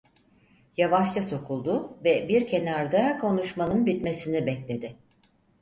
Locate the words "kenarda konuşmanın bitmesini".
2.47-4.45